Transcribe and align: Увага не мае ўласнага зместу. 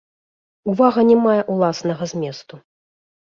Увага 0.71 1.03
не 1.09 1.17
мае 1.25 1.35
ўласнага 1.57 2.03
зместу. 2.13 2.55